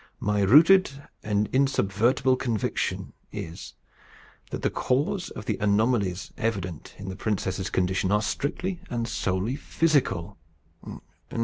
[0.19, 0.89] My rooted
[1.21, 3.75] and insubvertible conviction is,
[4.49, 9.55] that the causes of the anomalies evident in the princess's condition are strictly and solely
[9.55, 10.39] physical.